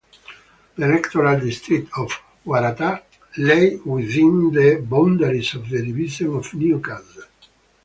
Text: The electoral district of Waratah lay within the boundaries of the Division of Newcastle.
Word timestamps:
The 0.79 0.83
electoral 0.85 1.39
district 1.39 1.89
of 1.95 2.11
Waratah 2.43 3.03
lay 3.37 3.75
within 3.75 4.51
the 4.51 4.77
boundaries 4.83 5.53
of 5.53 5.69
the 5.69 5.85
Division 5.85 6.35
of 6.37 6.51
Newcastle. 6.55 7.25